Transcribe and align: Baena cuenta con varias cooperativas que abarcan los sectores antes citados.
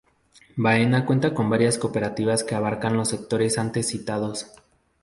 Baena 0.55 1.05
cuenta 1.05 1.31
con 1.35 1.51
varias 1.51 1.77
cooperativas 1.77 2.43
que 2.43 2.55
abarcan 2.55 2.97
los 2.97 3.09
sectores 3.09 3.59
antes 3.59 3.85
citados. 3.87 4.47